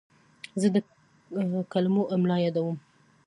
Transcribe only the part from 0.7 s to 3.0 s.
د کلمو املا یادوم.